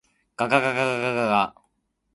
[0.49, 1.35] がががががが